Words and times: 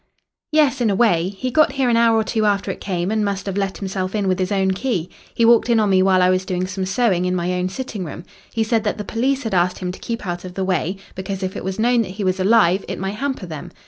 "Yes, 0.51 0.81
in 0.81 0.89
a 0.89 0.95
way. 0.95 1.29
He 1.29 1.51
got 1.51 1.73
here 1.73 1.87
an 1.87 1.95
hour 1.95 2.17
or 2.17 2.23
two 2.23 2.43
after 2.43 2.71
it 2.71 2.81
came 2.81 3.11
and 3.11 3.23
must 3.23 3.45
have 3.45 3.55
let 3.55 3.77
himself 3.77 4.15
in 4.15 4.27
with 4.27 4.39
his 4.39 4.51
own 4.51 4.71
key. 4.71 5.11
He 5.35 5.45
walked 5.45 5.69
in 5.69 5.79
on 5.79 5.91
me 5.91 6.01
while 6.01 6.23
I 6.23 6.31
was 6.31 6.43
doing 6.43 6.65
some 6.65 6.87
sewing 6.87 7.25
in 7.25 7.35
my 7.35 7.53
own 7.53 7.69
sitting 7.69 8.03
room. 8.03 8.23
He 8.51 8.63
said 8.63 8.83
that 8.83 8.97
the 8.97 9.03
police 9.03 9.43
had 9.43 9.53
asked 9.53 9.77
him 9.77 9.91
to 9.91 9.99
keep 9.99 10.25
out 10.25 10.43
of 10.43 10.55
the 10.55 10.65
way, 10.65 10.97
because 11.13 11.43
if 11.43 11.55
it 11.55 11.63
was 11.63 11.77
known 11.77 12.01
that 12.01 12.11
he 12.17 12.23
was 12.23 12.39
alive 12.39 12.83
it 12.87 12.97
might 12.97 13.11
hamper 13.17 13.45
them. 13.45 13.69